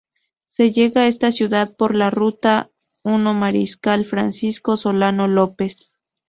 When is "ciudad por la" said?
1.31-2.09